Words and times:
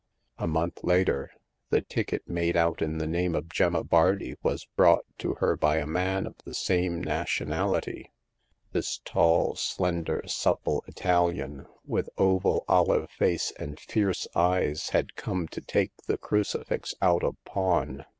A 0.39 0.47
month 0.47 0.79
later 0.83 1.29
the 1.69 1.81
ticket 1.81 2.23
The 2.25 2.33
Fourth 2.33 2.45
Customer. 2.55 2.65
113 2.69 2.89
made 2.89 2.89
out 2.89 2.93
in 2.93 2.97
the 2.97 3.17
name 3.19 3.35
of 3.35 3.49
Gemma 3.49 3.83
Bardi 3.83 4.35
was 4.41 4.65
brought 4.75 5.05
to 5.19 5.35
her 5.35 5.55
by 5.55 5.77
a 5.77 5.85
man 5.85 6.25
of 6.25 6.33
the 6.43 6.55
same 6.55 7.03
nationality. 7.03 8.11
This 8.71 8.97
tall, 9.05 9.53
slender, 9.53 10.23
supple 10.25 10.83
Italian, 10.87 11.67
with 11.85 12.09
oval 12.17 12.65
olive 12.67 13.11
face 13.11 13.53
and 13.59 13.79
fierce 13.79 14.27
eyes 14.33 14.89
had 14.89 15.15
come 15.15 15.47
to 15.49 15.61
take 15.61 15.91
the 16.07 16.17
cru 16.17 16.41
cifix 16.41 16.95
out 16.99 17.23
of 17.23 17.35
pawn. 17.45 18.05